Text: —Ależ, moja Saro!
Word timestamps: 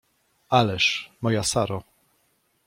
—Ależ, 0.59 1.11
moja 1.21 1.43
Saro! 1.43 1.83